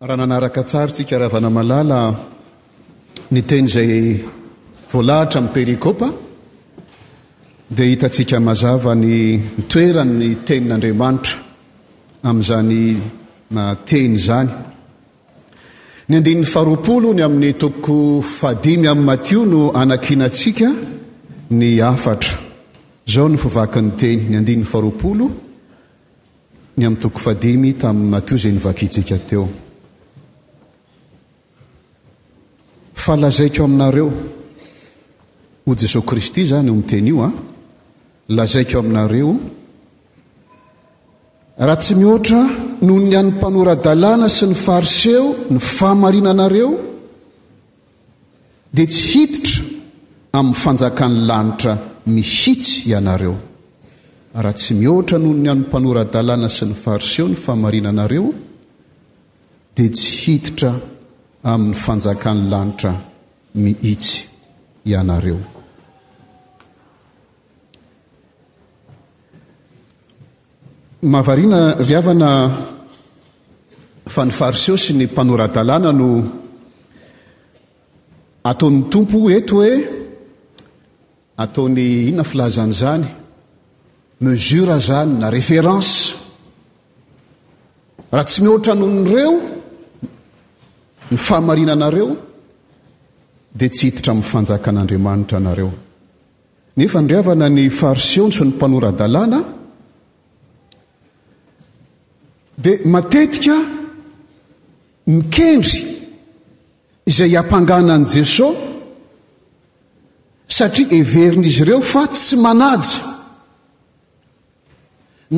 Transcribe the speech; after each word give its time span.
raha 0.00 0.16
nanaraka 0.16 0.62
tsara 0.64 0.88
tsika 0.88 1.16
rahavana 1.18 1.50
malala 1.58 1.98
ny 3.34 3.40
teny 3.50 3.66
izay 3.68 3.90
voalahitra 4.92 5.40
min'ny 5.44 5.52
perikopa 5.56 6.08
dia 7.76 7.86
hitantsika 7.92 8.36
mazava 8.48 8.92
ny 9.04 9.10
toerany 9.70 10.30
tenin'andriamanitra 10.46 11.34
amin'izany 12.28 12.76
teny 13.90 14.14
zany 14.26 14.50
ny 16.08 16.14
andinn'ny 16.18 16.46
faharoapolo 16.54 17.08
ny 17.16 17.22
amin'ny 17.28 17.52
toko 17.62 17.96
fadimy 18.38 18.86
amin'ny 18.92 19.08
matio 19.10 19.40
no 19.52 19.62
anakinantsika 19.80 20.68
ny 21.58 21.68
afatra 21.92 22.36
izao 23.08 23.26
ny 23.32 23.36
fivaky 23.44 23.80
ny 23.84 23.92
teny 24.00 24.16
ny 24.30 24.36
andinn'ny 24.40 24.66
faharoapolo 24.72 25.24
ny 26.76 26.82
amin'ny 26.86 27.02
toko 27.02 27.18
fadimy 27.26 27.68
tamin'ny 27.80 28.10
matio 28.14 28.36
zay 28.42 28.52
nivakitsika 28.56 29.18
teo 29.30 29.44
fa 33.04 33.14
lazaiko 33.22 33.60
aminareo 33.68 34.08
ho 35.64 35.72
jesos 35.80 36.02
kristy 36.10 36.42
zany 36.50 36.68
o 36.68 36.74
miteny 36.80 37.08
io 37.12 37.18
a 37.28 37.30
lazaiko 38.38 38.76
aminareo 38.82 39.30
raha 41.66 41.76
tsy 41.82 41.92
mihoatra 42.00 42.40
noho 42.86 42.98
ny 43.08 43.14
anmpanoradalàna 43.22 44.26
sy 44.36 44.44
ny 44.50 44.56
fariseo 44.66 45.24
ny 45.52 45.58
fahamarinanareo 45.76 46.68
dia 48.74 48.86
tsy 48.92 49.02
hititra 49.10 49.56
amin'ny 50.38 50.58
fanjakan'ny 50.64 51.16
lanitra 51.30 51.72
mihitsy 52.14 52.72
ianareo 52.90 53.34
raha 54.44 54.54
tsy 54.58 54.70
mihoatra 54.80 55.16
noho 55.24 55.34
ny 55.44 55.48
anmpanoradalàna 55.54 56.48
sy 56.56 56.64
ny 56.70 56.74
fariseo 56.84 57.24
ny 57.32 57.36
fahamarinanareo 57.44 58.26
dia 59.76 59.88
tsy 59.94 60.06
hititra 60.22 60.72
amin'ny 61.42 61.74
fanjakan'ny 61.76 62.48
lanitra 62.52 62.92
mihitsy 63.56 64.26
ianareo 64.92 65.38
mahavariana 71.02 71.60
riavana 71.88 72.30
fany 74.14 74.30
fariseo 74.38 74.76
sy 74.76 74.92
ny 74.96 75.04
mpanoradalàna 75.08 75.90
no 75.98 76.08
ataon'ny 78.50 78.80
tompo 78.92 79.16
eto 79.36 79.54
hoe 79.64 79.72
ataony 81.42 81.82
inona 82.12 82.24
filazanaizany 82.28 83.04
mesura 84.20 84.76
zany 84.88 85.10
na 85.24 85.32
référance 85.36 85.92
raha 88.12 88.24
tsy 88.28 88.38
mihoatra 88.44 88.74
non'ireo 88.76 89.59
ny 91.10 91.16
fahamarinanareo 91.18 92.16
dia 93.58 93.68
tsy 93.68 93.86
hititra 93.86 94.12
amin'ny 94.12 94.28
fanjakan'andriamanitra 94.32 95.36
anareo 95.42 95.70
nefa 96.78 96.96
andriavana 97.02 97.46
ny 97.56 97.64
fariseony 97.80 98.32
so 98.36 98.42
ny 98.44 98.50
mpanoradalàna 98.54 99.38
dia 102.62 102.76
matetika 102.92 103.54
mikendry 105.12 105.76
izay 107.10 107.32
ampanganan' 107.40 108.06
jesosy 108.14 108.60
satria 110.56 110.86
everin'izy 111.00 111.60
ireo 111.64 111.80
fa 111.92 112.02
tsy 112.14 112.34
manaja 112.46 112.98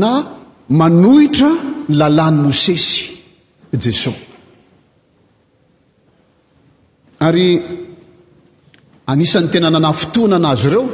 na 0.03 0.11
manohitra 0.81 1.51
ny 1.89 1.95
lalàny 2.01 2.37
mosesy 2.47 2.95
jesosy 3.85 4.32
ary 7.27 7.49
anisan'ny 9.13 9.51
tena 9.53 9.69
nanahy 9.75 9.97
fotoana 10.03 10.37
ana 10.41 10.49
azy 10.55 10.67
ireo 10.69 10.85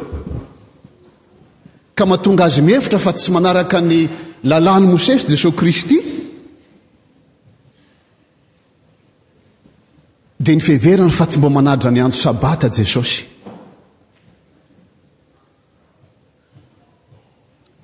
ka 1.96 2.04
mahatonga 2.10 2.44
azy 2.48 2.60
mihevitra 2.68 2.98
fa 3.06 3.12
tsy 3.16 3.28
manaraka 3.36 3.78
ny 3.90 4.00
lalàny 4.50 4.84
mosesy 4.92 5.22
jesosy 5.32 5.52
kristy 5.60 5.96
dia 10.44 10.54
nifehverany 10.58 11.12
fa 11.18 11.24
tsy 11.28 11.36
mba 11.40 11.48
manadra 11.56 11.88
ny 11.90 12.00
anro 12.06 12.18
sabata 12.24 12.66
jesosy 12.80 13.18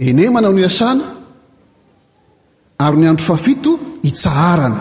enemanao 0.08 0.52
no 0.54 0.60
iasana 0.64 1.02
ary 2.84 2.96
ny 3.00 3.06
andro 3.12 3.24
fafito 3.30 3.70
hitsaharana 4.06 4.80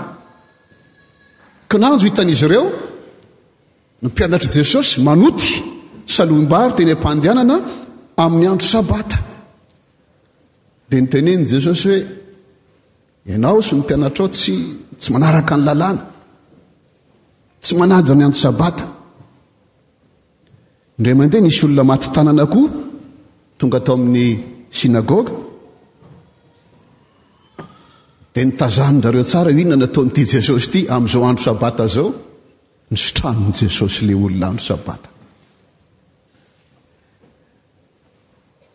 ko 1.70 1.76
nanjo 1.82 2.06
hitan'izy 2.10 2.46
ireo 2.50 2.66
ny 4.04 4.10
mpianatra 4.12 4.50
jesosy 4.56 5.02
manoty 5.08 5.50
salombary 6.16 6.74
teny 6.78 6.92
ampandianana 6.96 7.58
amin'ny 8.24 8.48
andro 8.52 8.68
sabata 8.74 9.18
dia 10.90 11.00
niteneny 11.04 11.44
jesosy 11.52 11.80
hoe 11.90 12.00
ianao 13.32 13.60
sy 13.66 13.72
nympianatra 13.76 14.22
ao 14.26 14.30
tsy 14.36 14.54
tsy 15.00 15.10
manaraka 15.14 15.54
ny 15.58 15.64
lalàna 15.68 16.04
tsy 17.64 17.74
manadra 17.82 18.14
ny 18.18 18.24
andro 18.28 18.40
sabata 18.46 18.86
ndray 21.00 21.16
mandeha 21.20 21.42
nisy 21.46 21.62
olona 21.66 21.84
maty 21.92 22.08
tanana 22.16 22.46
koa 22.54 22.70
tonga 23.58 23.78
atao 23.80 23.94
amin'ny 23.98 24.28
sinagoga 24.78 25.32
dia 28.36 28.44
nitazanondrareo 28.48 29.24
tsara 29.30 29.50
ho 29.56 29.60
inona 29.64 29.78
nataon'ity 29.86 30.22
jesosy 30.36 30.66
ity 30.70 30.80
amin'izao 30.94 31.24
andro 31.30 31.44
sabata 31.48 31.86
zao 31.96 32.08
nysotranony 32.94 33.52
jesosy 33.62 34.06
la 34.08 34.14
olonandro 34.18 34.60
sabata 34.64 35.10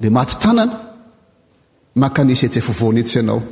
la 0.00 0.10
maty 0.10 0.34
tanana 0.42 0.74
makanesats 1.96 2.60
fovoan 2.66 2.98
ietsy 3.00 3.16
ianao 3.18 3.42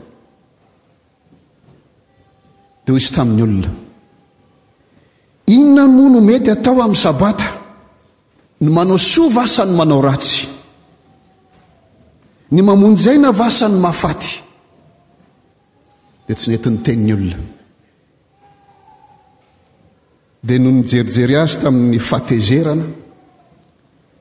dia 2.84 2.92
ho 2.94 2.98
izy 2.98 3.12
tamin'ny 3.14 3.42
olona 3.42 3.70
inona 5.54 5.86
no 5.86 6.08
no 6.14 6.20
mety 6.28 6.50
atao 6.50 6.82
amin'ny 6.84 6.96
sabata 7.04 7.46
ny 8.60 8.68
manao 8.76 8.98
soava 9.12 9.46
sa 9.54 9.64
ny 9.66 9.74
manao 9.78 10.00
ratsy 10.08 10.38
ny 12.52 12.60
mamon'zay 12.62 13.18
na 13.18 13.30
va 13.32 13.48
sany 13.50 13.78
mafaty 13.84 14.45
dia 16.26 16.34
tsy 16.34 16.50
netiny 16.50 16.78
teniny 16.82 17.12
olona 17.14 17.42
dia 20.46 20.58
noho 20.58 20.72
nijerijery 20.76 21.36
azy 21.42 21.56
tamin'ny 21.62 21.98
fatezerana 22.10 22.84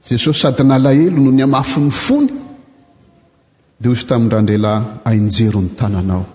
jesosy 0.09 0.39
sady 0.41 0.63
nalahelo 0.63 1.19
no 1.21 1.29
ny 1.31 1.41
amfyn'ny 1.45 1.91
fony 2.05 2.27
dia 3.81 3.89
ozy 3.91 4.05
tamindrandlehilahy 4.09 4.83
ainjero 5.09 5.59
ny 5.61 5.69
tananao 5.79 6.25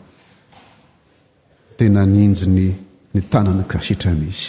dia 1.79 1.89
naninjiny 1.95 2.67
ny 3.15 3.21
tanany 3.33 3.63
kasitra 3.71 4.13
misy 4.21 4.49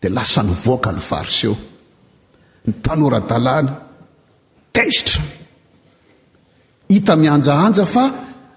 dia 0.00 0.08
lasa 0.16 0.42
nivoaka 0.42 0.90
ny 0.92 1.00
fariseo 1.10 1.54
ny 2.66 2.72
mpanora-dalàny 2.74 3.68
tezitra 4.74 5.22
hita 6.92 7.12
mianjaanja 7.16 7.86
fa 7.94 8.06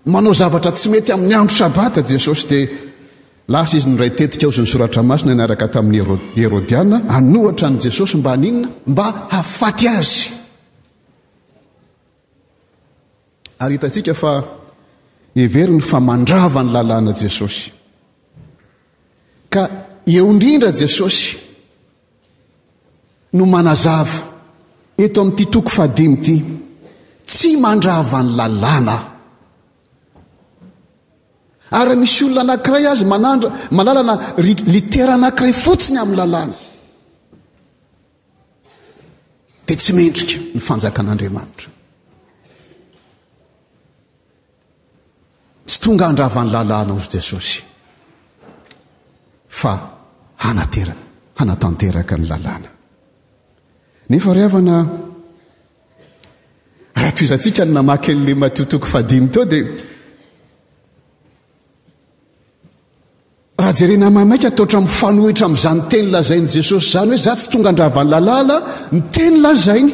manao 0.05 0.33
zavatra 0.33 0.71
tsy 0.71 0.89
mety 0.89 1.11
amin'ny 1.13 1.35
andro 1.35 1.55
sabata 1.55 2.01
jesosy 2.09 2.45
dia 2.49 2.67
lasa 3.53 3.77
izy 3.77 3.89
noray 3.89 4.11
tetika 4.17 4.45
ao 4.47 4.51
zy 4.55 4.61
ny 4.61 4.67
soratra 4.71 5.01
masina 5.03 5.33
nyaraka 5.33 5.67
tamin'ny 5.73 5.99
herôdiana 6.37 6.97
anohatra 7.17 7.67
n' 7.73 7.79
jesosy 7.83 8.15
mba 8.21 8.31
aninona 8.37 8.67
mba 8.91 9.05
hahafaty 9.31 9.85
azy 9.97 10.17
ary 13.63 13.73
hitatsika 13.75 14.13
fa 14.21 14.31
heveriny 15.39 15.81
fa 15.89 15.97
mandrava 16.07 16.61
ny 16.63 16.69
lalàna 16.75 17.11
jesosy 17.21 17.61
ka 19.53 19.61
eo 20.13 20.25
indrindra 20.33 20.69
jesosy 20.81 21.25
no 23.37 23.43
manazava 23.55 24.17
eto 25.03 25.17
amin'ity 25.21 25.45
toko 25.53 25.69
fahdimy 25.77 26.15
ity 26.23 26.35
tsy 27.29 27.49
mandrava 27.63 28.17
ny 28.25 28.31
lalàna 28.39 28.97
aho 28.99 29.13
ary 31.71 31.95
misy 31.95 32.25
olona 32.25 32.41
anankiray 32.41 32.87
azy 32.87 33.05
manandra 33.13 33.49
malalana 33.77 34.15
litera 34.73 35.13
anankiray 35.19 35.53
fotsiny 35.65 35.97
amin'ny 36.01 36.17
lalàna 36.21 36.53
dia 39.67 39.75
tsy 39.79 39.91
mendrika 39.97 40.35
nyfanjakan'andriamanitra 40.55 41.69
tsy 45.67 45.77
tonga 45.83 46.05
andrava 46.09 46.41
ny 46.45 46.49
lalàna 46.55 46.91
ory 46.99 47.07
jesosy 47.15 47.59
fa 49.59 49.71
hanatera 50.45 50.93
hanatanteraka 51.39 52.15
ny 52.21 52.25
lalàna 52.31 52.69
nefa 54.11 54.31
re 54.37 54.41
havana 54.47 54.75
raha 56.99 57.11
to 57.15 57.19
izantsika 57.25 57.61
ny 57.65 57.71
namaky 57.79 58.07
an'le 58.15 58.31
matotoko 58.43 58.87
fadiy 58.93 59.21
tao 59.33 59.45
dia 59.51 59.63
raha 63.59 63.73
jerena 63.77 64.09
mahaymaika 64.13 64.47
ataotra 64.51 64.79
mifanohitra 64.85 65.45
amin'izanyteny 65.45 66.07
lazain' 66.15 66.47
jesosy 66.55 66.89
zany 66.93 67.09
hoe 67.11 67.17
za 67.25 67.33
tsy 67.39 67.47
tonga 67.51 67.69
andrava 67.71 68.01
ny 68.03 68.09
lalàla 68.13 68.57
ni 68.93 69.01
teny 69.15 69.35
lazainy 69.45 69.91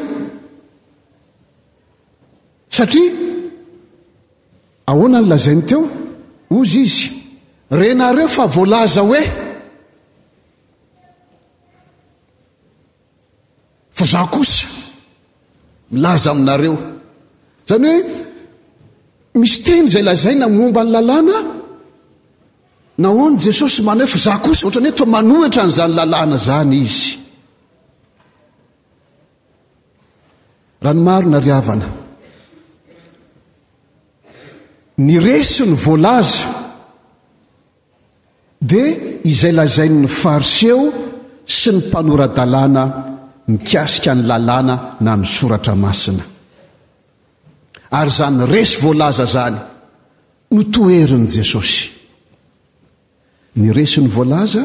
satria 2.76 3.12
ahoana 4.92 5.20
ny 5.22 5.28
lazainy 5.32 5.64
teo 5.70 5.82
ozy 6.58 6.82
izy 6.88 7.06
renareo 7.80 8.28
fa 8.38 8.44
voalaza 8.56 9.02
hoe 9.10 9.22
fa 13.98 14.06
zah 14.12 14.26
kosa 14.34 14.64
milaza 15.94 16.28
aminareo 16.34 16.76
izany 17.66 17.86
hoe 17.88 18.02
misy 19.40 19.58
teny 19.66 19.84
izay 19.90 20.04
lazainy 20.10 20.44
miomba 20.56 20.82
ny 20.86 20.92
lalàna 20.96 21.36
nahoan' 23.04 23.36
jesosy 23.46 23.82
manefa 23.88 24.18
za 24.18 24.38
kosa 24.44 24.68
ohtrany 24.68 24.90
hoe 24.90 24.98
to 25.00 25.06
manohitra 25.14 25.64
nyizany 25.66 25.94
lalàna 26.00 26.38
zany 26.48 26.76
izy 26.86 27.08
raha 30.84 30.94
nymaro 30.98 31.28
nari 31.34 31.52
avana 31.60 31.88
ny 35.06 35.14
resy 35.28 35.64
ny 35.70 35.76
voalaza 35.84 36.44
dia 38.70 38.88
izay 39.32 39.54
lazain'ny 39.60 40.08
fariseo 40.22 40.82
sy 41.58 41.70
ny 41.74 41.78
mpanora-dalàna 41.84 42.84
nikasika 43.52 44.12
ny 44.18 44.24
lalàna 44.32 44.76
na 45.04 45.12
ny 45.20 45.26
soratra 45.36 45.74
masina 45.86 46.24
ary 47.98 48.10
iza 48.14 48.28
nyresy 48.38 48.76
voalaza 48.84 49.26
zany 49.36 49.58
notoerin' 50.56 51.28
jesosy 51.38 51.80
ny 53.58 53.72
resi 53.76 53.98
ny 54.02 54.08
voalaza 54.10 54.64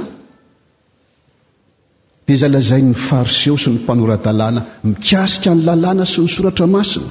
dia 2.27 2.35
izay 2.35 2.51
lazay 2.51 2.83
ny 2.83 2.95
fariseo 3.09 3.57
sy 3.59 3.71
ny 3.71 3.79
mpanoradalàna 3.81 4.61
mikasika 4.85 5.51
ny 5.55 5.63
lalàna 5.67 6.05
sy 6.07 6.21
ny 6.23 6.29
soratra 6.31 6.67
masina 6.67 7.11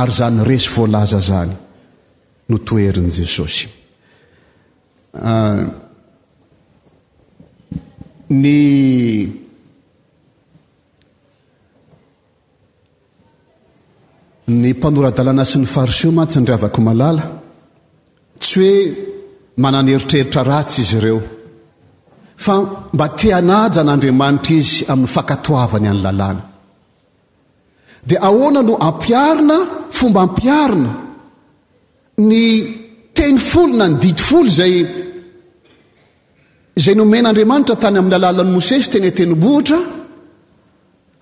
ary 0.00 0.12
za 0.18 0.26
nyresy 0.30 0.68
voalaza 0.76 1.20
zany 1.28 1.52
no 2.48 2.56
toerin' 2.66 3.10
jesosy 3.18 3.66
nyny 8.42 8.60
ah, 14.74 14.78
mpanoradalàna 14.78 15.44
sy 15.46 15.58
ny 15.62 15.66
fariseo 15.76 16.10
matsiandriavako 16.18 16.80
malala 16.88 17.22
tsy 18.42 18.58
hoe 18.62 18.78
manany 19.56 19.92
eritreritra 19.94 20.42
ratsy 20.42 20.80
izy 20.82 20.96
ireo 20.98 21.20
fa 22.44 22.54
mba 22.92 23.08
te 23.16 23.28
anajan'andriamanitra 23.38 24.54
izy 24.56 24.84
amin'ny 24.92 25.12
fankatoavany 25.16 25.86
any 25.88 26.02
lalàna 26.06 26.42
dia 28.08 28.18
ahoana 28.28 28.62
no 28.62 28.74
ampiarina 28.88 29.58
fomba 29.90 30.20
ampiarina 30.26 30.90
ny 32.28 32.36
teny 33.14 33.36
folo 33.50 33.74
na 33.78 33.86
ny 33.88 33.96
didy 34.02 34.22
folo 34.28 34.48
zay 34.58 34.74
izay 36.78 36.96
nomen'andriamanitra 36.98 37.76
tany 37.82 37.96
amin'ny 37.98 38.14
lalala 38.22 38.42
ny 38.44 38.50
mosesy 38.54 38.88
teny 38.92 39.08
tenybohitra 39.18 39.78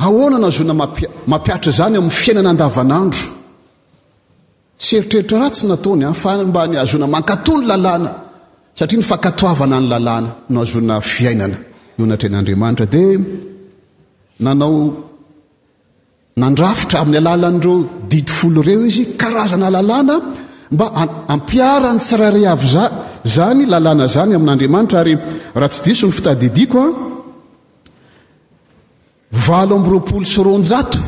ahoana 0.07 0.37
no 0.41 0.47
azona 0.49 0.75
mamp- 0.81 1.11
mampiatra 1.31 1.71
zany 1.79 1.97
amin'ny 1.99 2.17
fiainana 2.21 2.51
andavanandro 2.55 3.42
ts 4.83 4.93
eritreritra 4.97 5.37
ra 5.43 5.49
tsy 5.55 5.65
nataony 5.71 6.05
afa 6.11 6.31
ah, 6.33 6.39
mba 6.51 6.63
ny 6.71 6.77
azona 6.83 7.07
mankato 7.15 7.53
ny 7.61 7.65
lalàna 7.71 8.11
satria 8.79 8.99
ny 9.01 9.07
fakatoavana 9.13 9.77
ny 9.83 9.87
lalàna 9.93 10.29
no 10.53 10.59
azoana 10.65 10.95
fiainana 11.15 11.57
no 11.97 12.03
anatren'andriamanitra 12.07 12.87
dia 12.95 13.19
nanao 14.45 14.77
nandrafitra 16.43 16.97
amin'ny 17.03 17.19
alalan'ireo 17.27 17.77
didy 18.11 18.33
folo 18.39 18.59
ireo 18.65 18.81
izy 18.91 19.03
karazana 19.21 19.69
lalàna 19.77 20.15
mba 20.75 20.87
aampiarany 21.33 21.99
tsirare 22.05 22.43
avy 22.53 22.67
za 22.75 22.85
zany 23.37 23.63
lalàna 23.73 24.05
zany 24.15 24.31
amin'andriamanitra 24.39 24.97
ary 25.03 25.15
rahatsy 25.61 25.81
diso 25.85 26.05
ny 26.09 26.15
fitadidiako 26.19 26.79
a 26.85 26.87
ah, 26.89 26.93
valo 29.47 29.73
amb'roapolo 29.81 30.27
sy 30.35 30.41
ronjato 30.47 31.01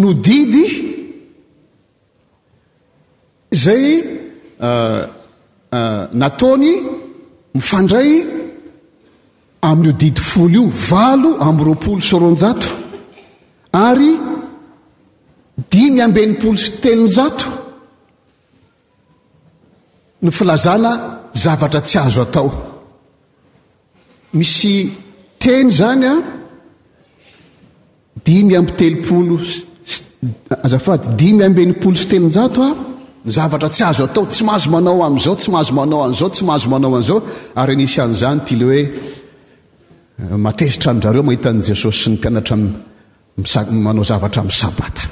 no 0.00 0.08
didy 0.26 0.66
zay 3.54 4.04
uh, 4.60 5.00
uh, 5.72 6.04
nataony 6.12 6.72
mifandray 7.54 8.10
amin'n'io 9.62 9.94
didy 10.02 10.20
folo 10.30 10.50
io 10.58 10.64
valo 10.90 11.38
am 11.46 11.62
roapolo 11.66 12.00
soronjato 12.08 12.66
ary 13.88 14.10
dimy 15.72 16.00
ambenimpolo 16.04 16.56
sy 16.64 16.72
telonjato 16.82 17.48
ny 20.24 20.30
filazana 20.38 20.92
zavatra 21.42 21.80
tsy 21.82 21.96
azo 21.98 22.20
atao 22.26 22.50
misy 24.38 24.74
teny 25.42 25.70
zany 25.78 26.04
a 26.10 26.14
dimy 28.26 28.54
amby 28.58 28.72
telopolos 28.80 29.48
azafady 30.64 31.04
dimy 31.20 31.40
ambenympolo 31.48 31.96
sy 31.98 32.06
telonjato 32.10 32.60
a 32.68 32.72
ny 33.24 33.32
zavatra 33.32 33.68
tsy 33.72 33.84
azo 33.86 34.04
atao 34.04 34.26
tsy 34.30 34.42
mahazo 34.46 34.68
manao 34.74 35.00
am'izao 35.08 35.34
tsy 35.40 35.48
mahazo 35.52 35.72
manao 35.78 36.00
am'izao 36.06 36.28
tsy 36.34 36.44
mahazo 36.48 36.68
manao 36.72 36.96
a'izao 36.98 37.18
ary 37.60 37.74
nisy 37.80 37.98
an'izany 38.04 38.38
tya 38.46 38.54
le 38.60 38.64
hoe 38.68 38.80
eh, 38.80 40.34
matezitra 40.44 40.90
ndrareo 40.96 41.22
mahitan' 41.28 41.60
jesosy 41.68 42.00
sy 42.02 42.08
nytenatrasamanao 42.12 44.04
zavatra 44.10 44.40
aminsabata 44.44 45.04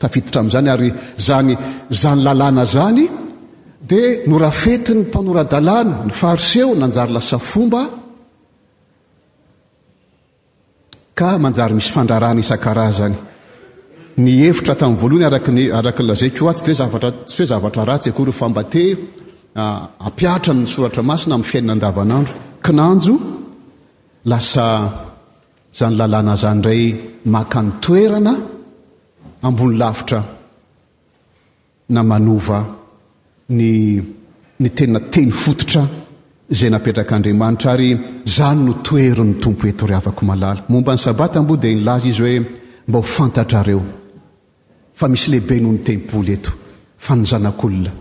tafititra 0.00 0.38
amin'izany 0.40 0.68
ary 0.74 0.88
zany 1.26 1.52
zany 2.00 2.20
lalàna 2.26 2.64
zany 2.74 3.02
dia 3.88 4.08
norafety 4.30 4.92
ny 4.96 5.00
mpanoradalàna 5.08 5.94
ny 6.08 6.12
fariseo 6.20 6.70
nanjary 6.82 7.12
lasa 7.16 7.36
fomba 7.50 7.82
ka 11.18 11.28
manjary 11.44 11.74
misy 11.78 11.90
fandrarana 11.96 12.40
isan-karazany 12.44 13.16
ny 14.24 14.32
hevitra 14.44 14.74
tamin'ny 14.78 14.98
voalohany 15.02 15.26
aakny 15.38 15.62
araka 15.78 16.02
ny 16.02 16.08
lazako 16.10 16.42
ho 16.44 16.46
atsy 16.52 16.62
de 16.68 16.72
zavatra 16.80 17.10
tsy 17.28 17.36
hoe 17.38 17.46
zavatra 17.52 17.82
ratsy 17.90 18.08
akoa 18.10 18.24
reo 18.28 18.34
fa 18.40 18.46
mba 18.52 18.62
te 18.72 18.82
ah, 19.62 19.82
ampiatranyny 20.08 20.66
soratra 20.74 21.02
masina 21.10 21.34
amin'ny 21.36 21.48
fiaina 21.50 21.72
andavanandro 21.76 22.34
kinanjo 22.64 23.14
lasa 24.30 24.64
zany 25.78 25.94
lalàna 26.00 26.34
zany 26.42 26.60
iray 26.64 26.84
maka 27.34 27.58
ny 27.66 27.70
toerana 27.84 28.32
ambony 29.46 29.74
lavitra 29.82 30.20
na 31.94 32.00
manova 32.10 32.58
nyny 33.58 34.70
tena 34.78 35.00
teny 35.14 35.30
fototra 35.42 35.82
izay 36.54 36.70
napetrak'andriamanitra 36.74 37.68
ary 37.76 37.88
zany 38.36 38.60
notoerin'ny 38.66 39.34
tompo 39.42 39.64
eto 39.70 39.84
iry 39.86 39.96
afako 40.00 40.22
malala 40.30 40.60
momba 40.72 40.90
ny 40.96 41.00
sabata 41.06 41.36
ambo 41.42 41.54
dia 41.62 41.74
nylaza 41.76 42.06
izy 42.10 42.22
hoe 42.24 42.36
mba 42.88 42.96
hofantatrareo 43.02 43.82
fa 44.98 45.06
misy 45.06 45.28
lehibe 45.30 45.60
noho 45.60 45.72
ny 45.76 45.82
tempoly 45.86 46.32
eto 46.32 46.50
fa 47.06 47.14
ny 47.16 47.22
zanak'olona 47.30 47.92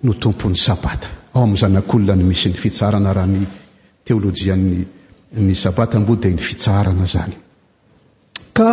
no 0.00 0.12
tompon'ny 0.22 0.56
sabata 0.56 1.08
ao 1.32 1.42
amin'ny 1.42 1.60
zanak'olona 1.62 2.14
no 2.16 2.24
misy 2.24 2.48
ny 2.48 2.54
fitsarana 2.56 3.12
raha 3.12 3.26
ny 3.32 3.42
teolôjianny 4.04 5.52
sabata 5.62 6.00
mbo 6.00 6.16
dia 6.16 6.30
ny 6.32 6.40
fitsarana 6.48 7.04
zany 7.14 7.36
ka 8.54 8.70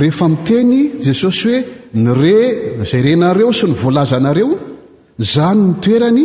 rehefa 0.00 0.28
miteny 0.28 0.80
jesosy 1.06 1.42
hoe 1.42 1.60
nyre 2.06 2.36
zayrenareo 2.90 3.52
sy 3.52 3.66
ny 3.66 3.74
voalazanareo 3.82 4.58
zany 5.18 5.60
ny 5.66 5.74
toerany 5.82 6.24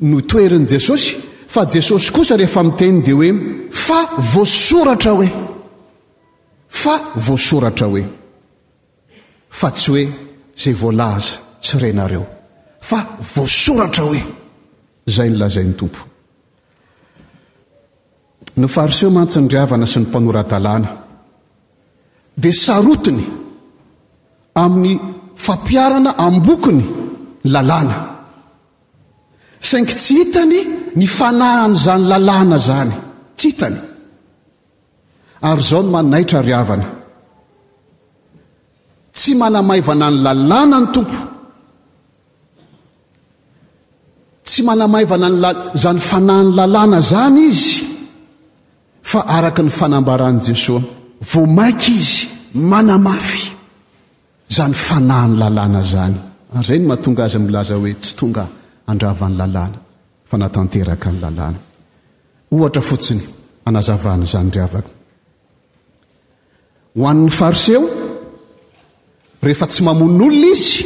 no 0.00 0.20
toerin' 0.20 0.66
jesosy 0.66 1.14
fa 1.46 1.64
jesosy 1.74 2.10
kosa 2.10 2.36
rehefa 2.36 2.62
miteny 2.72 3.02
dia 3.04 3.14
hoe 3.14 3.30
fa 3.70 4.00
voasoratra 4.34 5.12
hoe 5.14 5.45
fa 6.68 7.00
voasoratra 7.26 7.86
hoe 7.86 8.04
fa 9.58 9.70
tsy 9.70 9.90
hoe 9.92 10.04
zay 10.60 10.74
voalaza 10.80 11.36
sy 11.60 11.74
renareo 11.80 12.26
fa 12.88 12.98
voasoratra 13.36 14.04
hoe 14.04 14.22
zay 15.16 15.30
nylazain'ny 15.30 15.74
tompo 15.74 16.00
ny 18.56 18.66
fariseo 18.76 19.10
mantsinydriavana 19.10 19.86
sy 19.86 20.00
ny 20.00 20.06
mpanora-dalàna 20.08 20.88
dia 22.42 22.52
sarotiny 22.62 23.24
amin'ny 24.54 24.98
fampiarana 25.46 26.10
ambokiny 26.26 26.82
ny 26.82 26.88
lalàna 27.54 27.96
saingy 29.68 29.92
tsy 29.96 30.12
hitany 30.20 30.60
ny 30.98 31.06
fanahany 31.18 31.74
zany 31.84 32.04
lalàna 32.10 32.58
zany 32.68 32.92
tsy 33.36 33.48
hitany 33.52 33.78
ary 35.42 35.60
izao 35.60 35.82
no 35.82 35.90
manaitra 35.90 36.40
riavana 36.42 36.84
tsy 39.14 39.32
manamaivana 39.40 40.06
ny 40.12 40.18
lalàna 40.26 40.78
ny 40.82 40.88
tompo 40.94 41.18
tsy 44.46 44.60
manamaivana 44.68 45.28
n 45.34 45.36
zany 45.82 46.00
fanah 46.08 46.40
ny 46.44 46.50
lalàna 46.58 46.98
zany 47.10 47.38
izy 47.50 47.74
fa 49.10 49.20
araka 49.36 49.62
ny 49.66 49.72
fanambaran'i 49.78 50.40
jesosa 50.46 50.86
voamaiky 51.32 51.94
izy 52.02 52.20
manamafy 52.70 53.42
zany 54.56 54.74
fanahyny 54.86 55.34
lalàna 55.42 55.80
zany 55.92 56.16
ary 56.56 56.62
izay 56.64 56.78
ny 56.80 56.84
mahatonga 56.88 57.22
azy 57.26 57.38
milaza 57.46 57.74
hoe 57.78 57.92
tsy 58.02 58.12
tonga 58.18 58.44
andrava 58.90 59.26
ny 59.30 59.36
lalàna 59.40 59.78
fa 60.28 60.34
natanteraka 60.42 61.08
ny 61.14 61.18
lalàna 61.24 61.58
ohatra 62.54 62.82
fotsiny 62.90 63.22
anazavany 63.68 64.24
zany 64.32 64.50
riavaka 64.56 64.90
ho 66.96 67.04
an'ny 67.06 67.28
fariseo 67.28 67.84
rehefa 69.44 69.66
tsy 69.68 69.82
mamon'olona 69.84 70.48
izy 70.52 70.80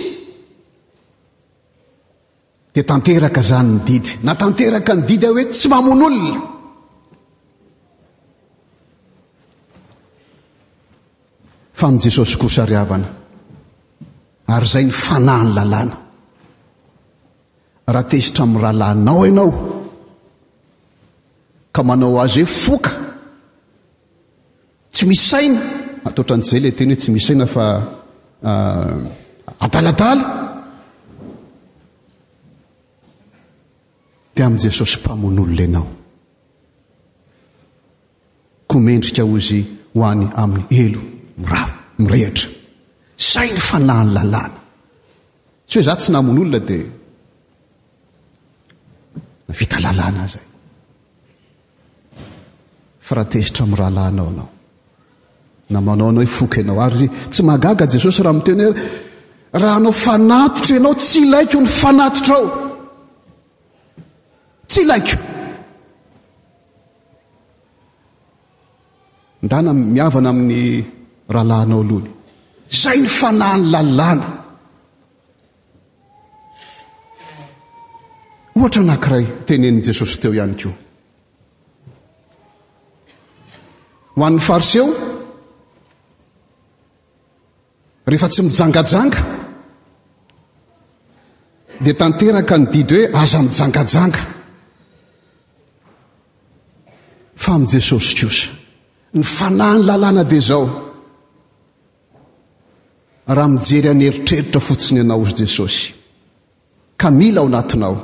dia 2.75 2.85
tanteraka 2.85 3.43
zany 3.43 3.71
ny 3.75 3.79
didy 3.87 4.11
na 4.26 4.35
tanteraka 4.40 4.95
ny 4.99 5.05
didy 5.07 5.26
ah 5.26 5.35
hoe 5.37 5.45
tsy 5.55 5.69
mamon' 5.71 6.02
olona 6.09 6.38
fa 11.81 11.87
ny 11.90 12.00
jesosy 12.02 12.35
kosa 12.40 12.67
ri 12.67 12.75
havana 12.81 13.07
ary 14.55 14.67
izay 14.67 14.85
ny 14.87 14.99
fanahy 15.07 15.45
ny 15.47 15.52
lalàna 15.61 15.97
raha 17.95 18.09
tesitra 18.11 18.43
amin'ny 18.45 18.62
rahalanao 18.64 19.21
ianao 19.26 19.50
ka 21.75 21.81
manao 21.87 22.19
azy 22.25 22.43
hoe 22.43 22.55
foka 22.67 22.93
tsy 24.95 25.02
misy 25.07 25.26
saina 25.31 25.79
atotra 26.09 26.37
ntszay 26.37 26.61
le 26.61 26.71
teny 26.76 26.88
hoe 26.92 26.97
tsy 26.99 27.11
misy 27.12 27.30
aina 27.33 27.47
fa 27.47 27.64
ah, 28.50 29.00
adaladala 29.64 30.25
dia 34.35 34.45
amin' 34.47 34.62
jesosy 34.64 34.97
mpamonolona 35.00 35.59
ianao 35.62 35.87
ko 38.69 38.75
mendrika 38.87 39.23
ozy 39.35 39.61
ho 39.95 40.00
any 40.11 40.25
amin'ny 40.42 40.66
elo 40.85 41.00
ramirehitra 41.50 42.49
zay 43.33 43.49
ny 43.54 43.61
fanaha 43.69 44.02
ny 44.04 44.11
lalàna 44.16 44.54
tsy 45.69 45.75
hoe 45.76 45.87
za 45.88 45.95
tsy 46.00 46.09
namon'olona 46.12 46.61
dia 46.69 46.87
navita 49.49 49.76
lalàna 49.85 50.25
zay 50.33 50.45
fa 53.07 53.12
raha 53.16 53.30
tezitra 53.33 53.62
ami' 53.64 53.78
rahalahnao 53.80 54.28
anao 54.33 54.49
na 55.70 55.80
manao 55.80 56.08
anao 56.08 56.22
hoe 56.24 56.26
foka 56.26 56.60
ianao 56.60 56.80
ary 56.82 56.96
za 56.98 57.08
tsy 57.30 57.42
magaga 57.42 57.84
jesosy 57.92 58.22
raha 58.22 58.34
miteny 58.38 58.64
h 58.68 58.74
raha 59.62 59.78
nao 59.82 59.92
fanatotra 60.04 60.74
ianao 60.76 60.94
tsy 60.94 61.20
laiko 61.32 61.58
ny 61.60 61.68
fanatotra 61.80 62.34
ao 62.42 62.46
tsy 64.70 64.82
laiko 64.90 65.14
ndana 69.42 69.70
miavana 69.72 70.28
amin'ny 70.30 70.60
rahalanao 71.34 71.80
alohny 71.86 72.10
zay 72.82 72.98
ny 73.02 73.08
fanaha 73.18 73.56
ny 73.60 73.66
lalàna 73.74 74.26
ohatra 78.56 78.82
nankiray 78.88 79.24
tenen' 79.46 79.80
jesosy 79.86 80.16
teo 80.22 80.32
ihany 80.38 80.56
koa 80.60 80.76
ho 84.16 84.22
an'ny 84.26 84.40
fariseo 84.48 84.86
rehefa 88.11 88.29
tsy 88.29 88.43
mijangajanga 88.47 89.21
dia 91.85 91.95
tanteraka 92.00 92.57
ny 92.59 92.67
didy 92.75 92.99
hoe 93.00 93.05
aza 93.23 93.38
mijangajanga 93.47 94.21
fa 97.43 97.50
amn' 97.57 97.69
jesosy 97.73 98.11
kosa 98.21 98.47
ny 99.17 99.23
fanahy 99.37 99.75
ny 99.79 99.83
lalàna 99.88 100.23
di 100.31 100.40
zao 100.50 100.64
raha 103.37 103.49
mijery 103.55 103.88
anyeritreritra 103.93 104.61
fotsiny 104.69 104.99
ianao 105.00 105.21
izy 105.29 105.35
jesosy 105.45 105.83
ka 107.00 107.09
mila 107.19 107.40
ao 107.43 107.47
anatinao 107.50 107.95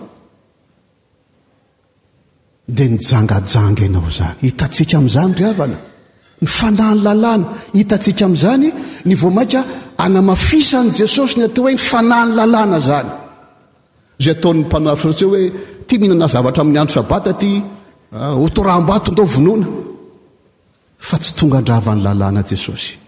dia 2.77 2.87
nijangajanga 2.93 3.81
ianao 3.87 4.09
zany 4.19 4.37
hitatsika 4.45 4.95
amin'izany 4.99 5.35
ri 5.39 5.45
avany 5.53 5.77
ny 6.43 6.47
fanah 6.49 6.93
ny 6.95 7.03
lalàna 7.03 7.45
hitatsika 7.73 8.25
amin'izany 8.25 8.65
ny 9.05 9.15
vo 9.17 9.31
mainka 9.37 9.65
anamafisany 9.99 10.91
jesosy 10.99 11.37
ny 11.41 11.45
ateo 11.49 11.65
hoe 11.65 11.73
ny 11.73 11.79
fanah 11.81 12.27
ny 12.27 12.33
lalàna 12.41 12.79
zany 12.89 13.09
zay 14.19 14.31
ataon 14.35 14.59
mpanasrseo 14.67 15.29
hoe 15.29 15.51
ty 15.89 15.99
mihinana 15.99 16.29
zavatra 16.29 16.61
amin'ny 16.61 16.79
andro 16.79 16.95
sabata 16.95 17.33
ty 17.41 17.63
hotorambato 18.13 19.13
ndao 19.13 19.25
vonona 19.35 19.67
fa 20.99 21.17
tsy 21.19 21.33
tonga 21.41 21.59
andravan'ny 21.63 22.03
lalàna 22.07 22.43
jesosy 22.45 22.99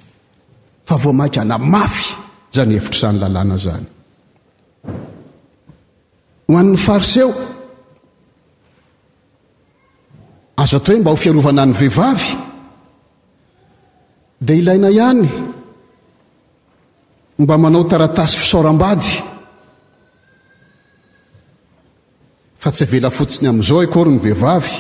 fa 0.88 0.94
vomaika 1.02 1.40
anamafy 1.44 2.06
zany 2.56 2.72
evitr'zany 2.80 3.18
lalàna 3.22 3.56
zany 3.64 3.86
hoann'ny 6.52 6.76
fariseo 6.86 7.30
azo 10.62 10.76
atao 10.76 10.94
hoe 10.94 11.00
mba 11.02 11.10
hofiarovana 11.12 11.62
ny 11.66 11.72
vehivavy 11.80 12.47
dia 14.38 14.54
ilaina 14.54 14.88
ihany 14.88 15.28
mba 17.38 17.56
manao 17.58 17.84
taratasy 17.84 18.36
fisaram-bady 18.38 19.10
fa 22.62 22.70
tsy 22.72 22.84
avelafotsiny 22.86 23.46
amin'izao 23.48 23.80
akôry 23.86 24.10
ny 24.10 24.18
vehivavy 24.26 24.74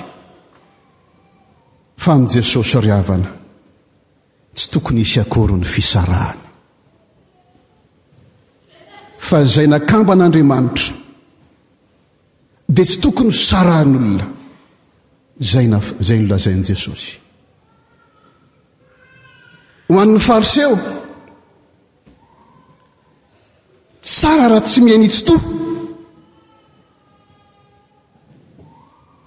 fa 2.04 2.12
n' 2.20 2.26
jesosy 2.34 2.78
ri 2.80 2.90
avana 3.00 3.30
tsy 4.56 4.66
tokony 4.72 5.02
isy 5.04 5.18
akory 5.24 5.54
ny 5.58 5.66
fisarahany 5.74 6.40
fa 9.28 9.44
zay 9.54 9.66
nakamban'andriamanitra 9.66 10.94
dia 12.74 12.84
tsy 12.86 12.98
tokony 13.02 13.32
fisarahany 13.40 13.94
olona 13.96 14.22
zay 15.52 15.66
na 15.72 15.78
zay 16.06 16.18
nolazain' 16.20 16.64
jesosy 16.70 17.26
ho 19.88 19.96
an'ny 20.02 20.18
fariseo 20.20 20.76
tsara 24.00 24.48
raha 24.52 24.60
tsy 24.68 24.80
mianitso 24.84 25.22
to 25.28 25.34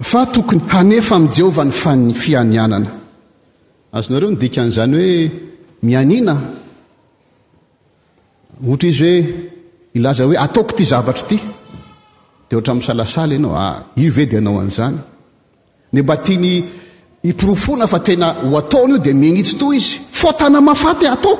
fa 0.10 0.22
tokony 0.34 0.62
hanefa 0.72 1.16
am' 1.20 1.28
jehovah 1.36 1.66
ny 1.66 1.72
fafianianana 1.82 2.88
azonareo 3.96 4.30
nodika 4.32 4.60
an'izany 4.62 4.94
hoe 4.96 5.16
mianina 5.86 6.34
ohatra 8.66 8.90
izy 8.92 9.04
hoe 9.04 9.16
ilaza 9.98 10.24
hoe 10.26 10.38
ataoko 10.46 10.72
ity 10.76 10.86
zavatra 10.92 11.24
ity 11.26 11.38
dia 12.48 12.56
ohatra 12.58 12.74
minsalasala 12.78 13.34
ianao 13.34 13.54
a 13.56 13.58
ah, 13.66 13.76
i 14.06 14.10
ve 14.16 14.24
di 14.30 14.36
anao 14.38 14.58
an'izany 14.62 14.96
ne 15.94 16.00
mba 16.04 16.16
tiany 16.26 16.54
iprofoana 17.30 17.86
fa 17.94 18.00
tena 18.08 18.28
ho 18.46 18.54
ataona 18.62 18.94
io 18.96 19.02
dia 19.04 19.14
mianitso 19.22 19.58
toa 19.60 19.76
izy 19.80 19.94
faaaoo 20.22 21.38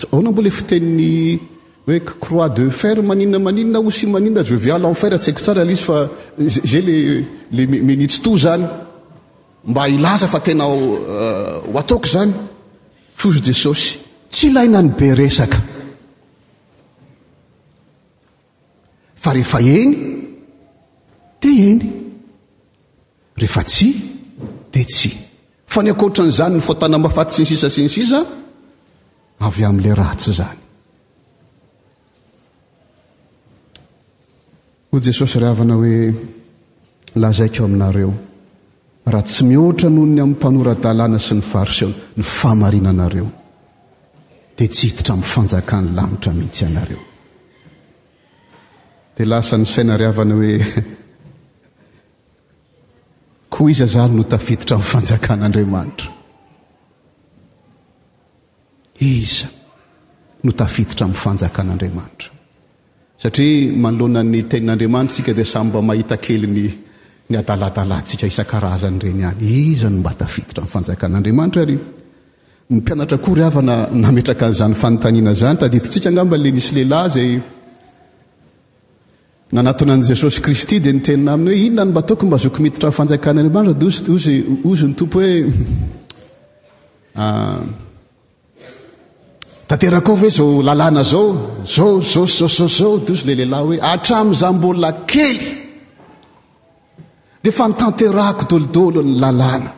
ioaoana 0.00 0.30
mbola 0.32 0.50
fiteniny 0.50 1.38
hoe 1.86 2.00
croix 2.24 2.48
de 2.58 2.68
fer 2.80 2.96
manina 3.10 3.38
maninna 3.46 3.78
o 3.86 3.90
si 3.96 4.06
maninna 4.14 4.42
jevial 4.50 4.84
em 4.90 4.94
fara 5.02 5.16
ats 5.18 5.28
aiko 5.30 5.40
tsara 5.46 5.62
l 5.68 5.72
izy 5.74 5.84
fa 5.88 5.96
eh, 6.38 6.60
zay 6.72 6.82
lle 7.52 7.62
minitsy 7.90 8.20
to 8.24 8.36
zany 8.44 8.64
mba 9.70 9.88
ilaza 9.96 10.26
fa 10.34 10.40
tena 10.48 10.64
ho 10.70 10.78
eh, 11.20 11.78
ataoko 11.82 12.06
zany 12.14 12.32
fozo 13.20 13.40
jesosy 13.48 13.88
tsy 14.32 14.44
ilaina 14.50 14.82
ny 14.82 14.88
be 14.98 15.08
resaka 15.22 15.58
fa 19.22 19.30
ehefa 19.40 19.58
eny 19.78 19.90
di 21.40 21.50
eny 21.70 21.99
rehefa 23.40 23.64
tsy 23.64 23.88
dia 24.72 24.84
tsy 24.84 25.10
fa 25.72 25.82
ny 25.82 25.90
akoatra 25.94 26.22
anyizany 26.26 26.54
no 26.56 26.60
foatana 26.66 26.98
mahafaty 27.00 27.32
sy 27.34 27.42
ny 27.42 27.48
sisa 27.48 27.68
sy 27.72 27.82
ny 27.86 27.92
sisa 27.92 28.20
avy 29.46 29.64
amin'ilay 29.68 29.96
ratsy 30.02 30.30
izany 30.34 30.58
ho 34.90 34.98
jesosy 35.06 35.38
ry 35.40 35.48
havana 35.50 35.74
hoe 35.80 35.94
lazaiko 37.22 37.60
eo 37.62 37.68
aminareo 37.70 38.12
raha 39.12 39.26
tsy 39.26 39.44
mihoatra 39.48 39.88
nohony 39.88 40.20
amin'ny 40.20 40.32
mpanoradalàna 40.36 41.18
sy 41.24 41.34
ny 41.38 41.42
fariseona 41.52 41.94
ny 42.18 42.22
fahamarinanareo 42.38 43.28
dia 44.56 44.68
tsy 44.68 44.84
hititra 44.88 45.16
mifanjakan'ny 45.20 45.90
lanitra 45.96 46.32
mihitsy 46.36 46.64
anareo 46.68 47.02
dia 49.16 49.26
lasa 49.30 49.56
ny 49.56 49.64
saina 49.66 49.96
ry 50.00 50.06
havana 50.10 50.34
hoe 50.34 50.54
iza 53.68 53.84
zany 53.86 54.14
notafititra 54.14 54.76
minfanjakan'andramanitra 54.76 56.08
iza 59.00 59.48
no 60.42 60.50
tafiditra 60.52 61.04
amin'ny 61.04 61.20
fanjakan'andriamanitra 61.24 62.28
satria 63.22 63.72
manoloanany 63.84 64.40
tenin'andriamanitra 64.52 65.14
tsika 65.14 65.32
di 65.32 65.44
samy 65.44 65.68
mba 65.68 65.80
mahita 65.90 66.16
kelyny 66.24 66.66
ny 67.30 67.36
adaladalatsika 67.42 68.26
isan-karazany 68.32 68.96
ireny 69.02 69.24
any 69.30 69.46
iza 69.72 69.88
no 69.90 69.98
mba 70.00 70.12
tafititra 70.20 70.60
aminny 70.62 70.72
fanjakan'andriamanitra 70.74 71.60
ary 71.66 71.76
mipianatra 72.74 73.18
koa 73.24 73.34
ry 73.38 73.42
avana 73.48 73.76
nametraka 74.02 74.46
n'izany 74.50 74.74
fanontaniana 74.82 75.32
zany 75.40 75.56
taditotsika 75.64 76.08
angamba'lay 76.12 76.52
nisy 76.56 76.70
lehilahy 76.76 77.08
zay 77.14 77.30
nanatona 79.52 79.96
ny 79.96 80.02
jesosy 80.06 80.40
kristy 80.40 80.80
dia 80.80 80.92
nitenina 80.92 81.32
aminy 81.32 81.50
hoe 81.50 81.64
inonany 81.66 81.90
mba 81.90 82.02
tokoy 82.02 82.26
mba 82.26 82.36
azoko 82.36 82.62
mitytrany 82.62 82.92
fanjakany 82.98 83.40
andriamanitra 83.40 83.78
di 83.78 83.86
ozy 83.86 84.10
ozy 84.10 84.44
ozy 84.68 84.84
ny 84.86 84.94
tompo 84.94 85.18
hoe 85.18 85.44
ah, 87.20 87.62
tanterakao 89.66 90.16
ve 90.16 90.28
zao 90.30 90.62
lalàna 90.62 91.02
zao 91.02 91.24
zao 91.74 92.00
zosyzosizosy 92.00 92.78
zao 92.78 92.98
da 92.98 93.12
ozy 93.12 93.24
la 93.26 93.34
lehilahy 93.36 93.64
hoe 93.66 93.78
atramin'za 93.92 94.52
mbola 94.52 94.92
kely 94.92 95.38
dia 97.42 97.52
fa 97.52 97.68
ntanterahako 97.68 98.44
dolodolo 98.50 99.02
ny 99.02 99.18
lalàna 99.20 99.70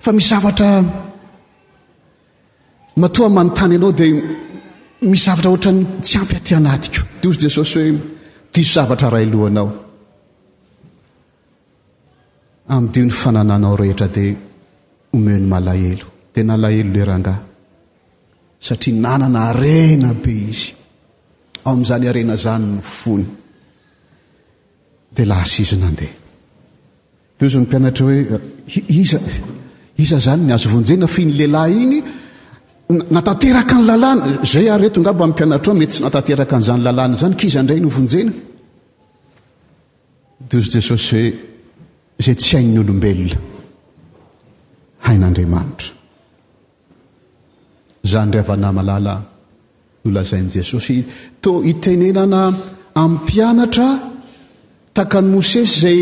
fa 0.00 0.12
mis 0.12 0.28
zavatra 0.30 0.84
matoan 2.96 3.32
manontany 3.32 3.74
ianao 3.74 3.92
dia 3.92 4.22
mis 5.02 5.24
zavatra 5.26 5.50
oatrany 5.50 5.84
tsy 6.04 6.16
ampy 6.18 6.36
aty 6.36 6.54
anatiko 6.54 7.04
tozy 7.20 7.38
jesosy 7.46 7.78
hoe 7.92 7.98
tiso 8.52 8.72
zavatra 8.80 9.10
ray 9.14 9.26
lohanao 9.32 9.68
amdio 12.74 13.04
ny 13.06 13.12
fanananao 13.20 13.74
rehetra 13.82 14.08
dia 14.16 14.36
omeno 15.16 15.46
malahelo 15.52 16.06
dia 16.32 16.44
nalahelo 16.48 16.90
lerangah 16.96 17.38
satria 18.66 19.00
nanana 19.04 19.42
rena 19.62 20.10
be 20.22 20.32
izy 20.52 20.68
ao 21.64 21.70
amin'izany 21.72 22.04
arena 22.10 22.34
zany 22.44 22.66
ny 22.74 22.80
fony 22.98 23.26
dia 25.14 25.26
laha 25.30 25.46
sizynandeha 25.54 26.14
dea 27.36 27.46
ozy 27.48 27.56
ny 27.58 27.64
mpianatra 27.66 28.02
hoe 28.06 28.18
iza 29.02 29.18
iza 30.02 30.18
zany 30.26 30.42
ny 30.48 30.52
azo 30.56 30.68
vonjena 30.74 31.06
finy 31.16 31.32
lehilahy 31.38 31.76
iny 31.84 31.98
natateraka 32.90 33.74
ny 33.78 33.82
lalàna 33.86 34.26
izay 34.44 34.68
aryetongaba 34.74 35.24
amipianatraeo 35.24 35.76
mety 35.80 35.92
tsy 35.94 36.02
natateraka 36.04 36.56
n'zany 36.58 36.82
lalàna 36.86 37.14
zany 37.22 37.34
kizy 37.40 37.58
andray 37.58 37.80
novonjena 37.80 38.32
tozy 40.50 40.70
jesosy 40.76 41.22
hoe 41.22 41.30
zay 42.24 42.34
tsy 42.40 42.50
hain'ny 42.56 42.78
olombelona 42.82 43.36
hain'andriamanita 45.06 45.84
zay 48.10 48.26
ryvnamalla 48.36 49.14
nolazain' 50.04 50.50
jesosy 50.56 50.96
to 51.40 51.50
hitenenana 51.66 52.42
amiy 53.02 53.22
pianatra 53.26 53.88
takanymosesy 54.96 55.80
zay 55.82 56.00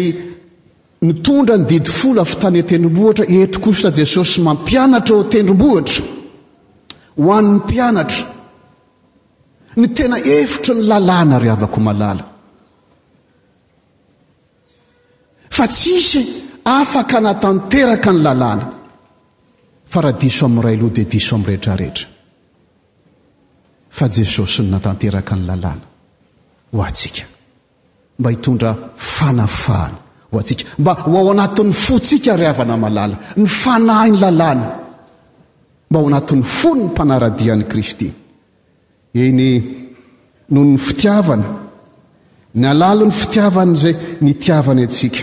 mitondra 1.07 1.55
ny 1.59 1.65
didy 1.71 1.91
folo 2.01 2.21
afytany 2.25 2.61
tendrom-bohatra 2.69 3.25
eto 3.43 3.59
kosa 3.65 3.89
jesosy 4.01 4.41
mampianatra 4.47 5.15
o 5.21 5.25
tendrombohatra 5.33 6.05
ho 7.19 7.33
an''ny 7.35 7.49
mpianatra 7.59 8.27
ny 9.79 9.87
tena 9.97 10.17
efitry 10.23 10.73
ny 10.79 10.83
lalàna 10.91 11.37
ry 11.43 11.49
havako 11.53 11.79
malala 11.89 12.25
fa 15.57 15.65
tsisy 15.75 16.21
afaka 16.79 17.19
natanteraka 17.27 18.11
ny 18.15 18.21
lalàna 18.27 18.65
fa 19.91 19.99
rahadiso 20.07 20.43
amin''iray 20.47 20.77
aloha 20.79 20.95
dia 20.97 21.11
diso 21.13 21.33
amiy 21.37 21.49
retrarehetra 21.53 22.07
fa 23.99 24.07
jesosy 24.17 24.59
ny 24.65 24.69
natanteraka 24.75 25.33
ny 25.39 25.45
lalàna 25.51 25.85
ho 26.75 26.79
atsika 26.89 27.25
mba 28.19 28.29
hitondra 28.35 28.71
fanafahana 29.15 29.99
ho 30.31 30.35
atsika 30.43 30.65
mba 30.83 30.93
ho 31.07 31.11
ao 31.21 31.29
anatin'ny 31.35 31.73
fotsika 31.87 32.33
ry 32.39 32.47
havana 32.51 32.75
malala 32.85 33.15
ny 33.41 33.47
fanahy 33.63 34.09
ny 34.13 34.19
lalàna 34.25 34.67
mba 35.91 36.01
ho 36.01 36.07
anatin'ny 36.09 36.43
fony 36.45 36.83
ny 36.83 36.89
mpanaradian'i 36.91 37.65
kristy 37.69 38.09
eny 39.25 39.43
noho 40.53 40.65
ny 40.73 40.77
fitiavana 40.79 41.45
nyalalo 42.55 43.05
ny 43.09 43.13
fitiavany 43.21 43.73
izay 43.81 43.95
nitiavany 44.27 44.83
antsika 44.87 45.23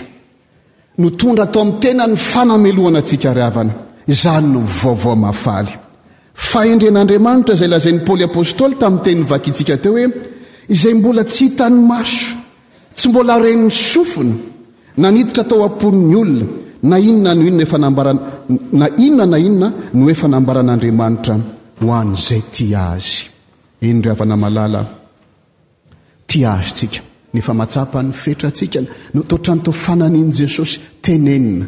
notondra 1.04 1.44
atao 1.46 1.62
amin'ny 1.62 1.80
tena 1.84 2.06
ny 2.12 2.18
fanamelohana 2.32 3.00
antsika 3.04 3.30
ry 3.38 3.44
avana 3.50 3.74
izany 4.14 4.48
no 4.56 4.62
vaovao 4.82 5.16
mafaly 5.26 5.72
fahendren'andriamanitra 6.50 7.54
izay 7.58 7.70
lazayn'ny 7.74 8.04
poly 8.08 8.24
apôstôly 8.28 8.76
tamin'ny 8.82 9.04
tenyny 9.06 9.24
vakyitsika 9.32 9.76
teo 9.84 9.94
hoe 9.98 10.08
izay 10.76 10.94
mbola 10.98 11.24
tsy 11.30 11.42
hitany 11.46 11.78
maso 11.92 12.34
tsy 12.98 13.08
mbola 13.12 13.34
renin'ny 13.44 13.72
sofina 13.92 14.34
naniditra 15.04 15.44
tao 15.50 15.62
ampon'ny 15.70 16.16
olona 16.22 16.46
na 16.86 16.98
inona 17.00 17.34
no 17.36 17.42
inonoefanambarana 17.42 18.22
na 18.74 18.88
inona 18.98 19.26
na 19.26 19.40
inona 19.40 19.74
no 19.94 20.08
efa 20.10 20.28
nambaran'andriamanitra 20.28 21.36
ho 21.82 21.90
an''izay 22.00 22.42
ti 22.54 22.66
azy 22.76 23.26
eny 23.88 24.00
ry 24.06 24.12
avana 24.14 24.38
malala 24.38 24.82
ti 26.30 26.46
azyntsika 26.46 27.02
nefa 27.34 27.52
mahatsapany 27.58 28.10
fetrantsika 28.22 28.80
nototra 29.16 29.54
ny 29.58 29.62
to 29.66 29.72
fananian'i 29.84 30.32
jesosy 30.40 30.78
tenenina 31.04 31.66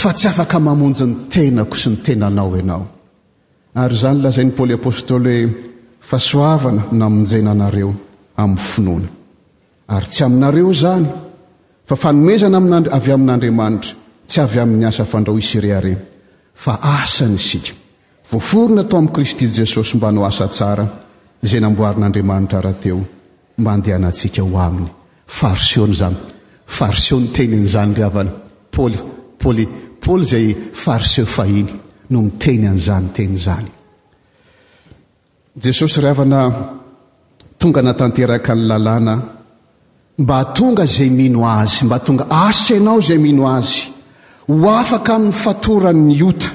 fa 0.00 0.10
tsy 0.16 0.26
afaka 0.30 0.56
mamonjy 0.68 1.04
ny 1.08 1.14
tenako 1.34 1.74
sy 1.82 1.88
ny 1.90 1.98
tenanao 2.06 2.48
ianao 2.60 2.84
ary 3.82 3.94
izany 3.96 4.18
lazay 4.24 4.46
ny 4.46 4.52
poly 4.58 4.74
apôstôly 4.78 5.34
hoe 5.34 5.54
fahasoavana 6.08 6.82
no 6.98 7.02
amonjena 7.10 7.50
anareo 7.56 7.90
amin'ny 8.42 8.62
finoana 8.72 9.08
ary 9.94 10.06
tsy 10.12 10.22
aminareo 10.26 10.68
izany 10.76 11.06
fa 11.90 11.96
fanomezana 11.96 12.58
aavy 12.90 13.10
amin'n'andriamanitra 13.12 13.92
tsy 14.26 14.40
avy 14.40 14.58
amin'ny 14.62 14.86
asa 14.86 15.04
fandrao 15.04 15.36
isyrearen 15.38 15.98
fa 16.54 16.72
asany 16.78 17.34
isika 17.34 17.72
voaforona 18.30 18.80
atao 18.84 18.98
amin'i 18.98 19.14
kristy 19.16 19.46
jesosy 19.58 19.96
mba 19.98 20.10
no 20.14 20.22
asa 20.24 20.46
tsara 20.46 20.86
izay 21.42 21.60
namboarin'andriamanitra 21.60 22.60
rahateo 22.66 22.98
mandeha 23.66 23.98
nantsika 23.98 24.42
ho 24.42 24.58
aminy 24.66 24.90
farseonyzany 25.38 26.16
fariseo 26.78 27.18
ny 27.20 27.28
tenyan'izany 27.36 27.92
ry 27.98 28.02
avana 28.04 28.32
ply 28.76 28.94
ply 29.42 29.66
paoly 30.04 30.24
zay 30.32 30.46
fariseo 30.84 31.26
fahiny 31.36 31.68
no 32.12 32.18
miteny 32.26 32.64
an'izanyteny 32.70 33.34
zany 33.46 33.70
jesosy 35.64 35.98
ry 36.04 36.12
havana 36.14 36.40
tonga 37.58 37.80
na 37.82 37.92
tanteraka 37.98 38.54
ny 38.54 38.62
lalàna 38.70 39.14
mba 40.20 40.44
tonga 40.54 40.84
izay 40.84 41.08
mino 41.10 41.40
azy 41.58 41.84
mba 41.88 41.98
tonga 42.04 42.24
asaanao 42.48 42.98
izay 43.00 43.18
mino 43.26 43.44
azy 43.56 43.78
ho 44.48 44.68
afaka 44.80 45.10
amin'ny 45.14 45.32
fatoranny 45.42 46.20
ota 46.28 46.50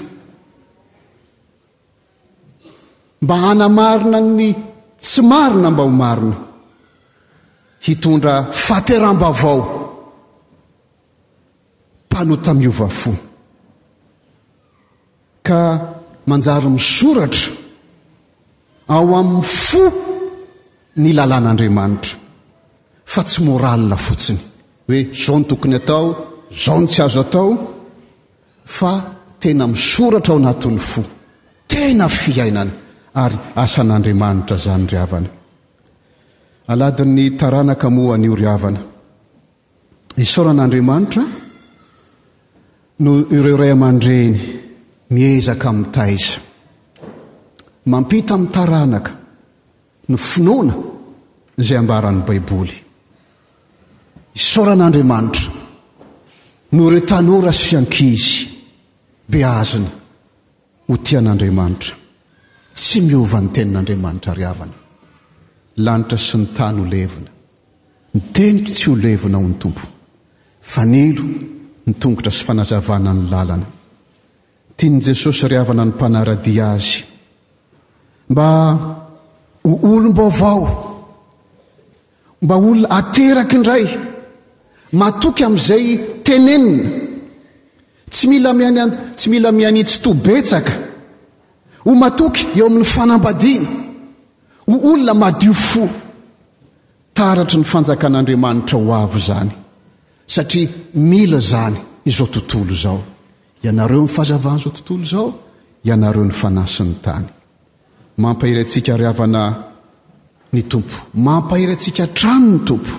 mba 3.23 3.35
hanamarina 3.43 4.19
ny 4.37 4.49
tsy 5.03 5.21
marina 5.29 5.69
mba 5.73 5.83
ho 5.83 5.89
marina 6.01 6.35
hitondra 7.85 8.33
fateramba 8.65 9.27
avao 9.33 9.59
mpanota 12.07 12.53
miiova 12.57 12.89
fo 12.99 13.11
ka 15.45 15.59
manjary 16.29 16.67
misoratra 16.77 17.49
ao 18.95 19.07
amin'ny 19.19 19.43
fo 19.67 19.83
ny 21.01 21.09
lalàn'andriamanitra 21.17 22.14
fa 23.15 23.23
tsy 23.23 23.43
morala 23.47 23.95
fotsiny 24.05 24.39
hoe 24.87 24.99
zao 25.25 25.37
ny 25.39 25.45
tokony 25.49 25.75
atao 25.77 26.05
zao 26.63 26.79
ny 26.81 26.85
tsy 26.87 27.01
azo 27.03 27.21
atao 27.23 27.49
fa 28.77 28.91
tena 29.39 29.65
misoratra 29.67 30.33
ao 30.33 30.39
anatiny 30.39 30.79
fo 30.89 31.01
tena 31.71 32.05
fiainana 32.19 32.73
ary 33.23 33.37
asan'andriamanitra 33.63 34.57
zany 34.65 34.85
ry 34.91 34.97
avana 35.05 35.29
aladin'ny 36.73 37.25
taranaka 37.39 37.87
moany 37.97 38.27
ory 38.35 38.45
avana 38.55 38.81
isaoran'andriamanitra 40.23 41.23
no 43.03 43.11
ireo 43.35 43.57
ray 43.61 43.71
aman-dreny 43.75 44.37
miezaka 45.15 45.67
mi'n 45.73 45.89
taiza 45.95 46.35
mampita 47.93 48.33
amin'nytaranaka 48.33 49.11
no 50.09 50.15
finoana 50.29 50.73
izay 51.61 51.79
ambarany 51.79 52.21
baiboly 52.27 52.75
isaoran'andriamanitra 54.35 55.51
noretanora 56.75 57.51
syfiankizy 57.59 58.41
beazina 59.31 59.89
ho 60.87 60.97
tian'andriamanitra 61.05 61.93
tsy 62.79 62.97
miovan'ny 63.07 63.49
tenin'andriamanitra 63.55 64.33
ry 64.37 64.43
havana 64.47 64.75
lanitra 65.87 66.17
sy 66.27 66.37
ny 66.41 66.47
tany 66.57 66.77
ho 66.79 66.85
levina 66.95 67.31
nitenitro 68.15 68.73
tsy 68.77 68.85
ho 68.91 68.95
levina 69.05 69.37
ao 69.39 69.47
ny 69.47 69.55
tompo 69.61 69.85
vanilo 70.73 71.23
nitongotra 71.87 72.31
sy 72.35 72.43
fanazavana 72.47 73.11
ny 73.15 73.23
lalana 73.31 73.67
tiany 74.77 74.99
jesosy 75.05 75.47
ry 75.47 75.57
havana 75.61 75.85
ny 75.85 75.91
mpanaradia 75.93 76.67
azy 76.75 77.05
mba 78.33 78.47
ho 79.65 79.71
olom-bavao 79.91 80.63
mba 82.45 82.55
olona 82.65 82.89
ateraka 82.99 83.55
indray 83.57 83.85
matoky 84.95 85.43
amin'izay 85.43 85.85
tenenina 86.23 86.89
tsy 88.09 88.25
mila 88.31 88.51
mian 88.53 88.75
tsy 89.15 89.27
mila 89.29 89.51
mianitsy 89.51 89.99
tobetsaka 90.03 90.73
ho 91.85 91.91
matoky 92.03 92.43
eo 92.59 92.65
amin'ny 92.69 92.87
fanambadiana 92.95 93.67
ho 94.69 94.75
olona 94.89 95.13
madio 95.21 95.53
fo 95.69 95.83
taratra 97.17 97.57
ny 97.59 97.65
fanjakan'andriamanitra 97.73 98.75
ho 98.81 98.89
avo 99.03 99.19
zany 99.27 99.51
satria 100.33 100.69
mila 101.11 101.39
zany 101.51 101.77
izao 102.09 102.27
tontolo 102.35 102.73
izao 102.79 102.99
ianareo 103.65 104.01
ny 104.05 104.11
fahzavaan'izao 104.17 104.71
tontolo 104.77 105.03
izao 105.09 105.27
ianareo 105.89 106.25
ny 106.29 106.33
fanasin'ny 106.41 106.93
tany 107.05 107.27
mampaherantsika 108.21 108.91
ry 108.99 109.05
avana 109.11 109.41
ny 110.53 110.61
tompo 110.71 110.95
mampaherantsika 111.27 112.03
trano 112.17 112.51
ny 112.55 112.61
tompo 112.69 112.95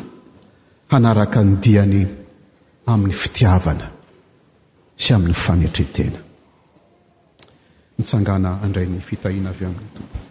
hanaraka 0.90 1.42
ny 1.42 1.56
diany 1.62 2.02
amin'ny 2.86 3.12
fitiavana 3.14 3.86
sy 5.02 5.10
amin'ny 5.14 5.34
fanetretena 5.44 6.20
nitsangana 7.96 8.50
andray 8.66 8.86
ny 8.86 9.00
fitahiana 9.08 9.50
avy 9.52 9.64
amin'ny 9.70 9.90
tompo 9.96 10.25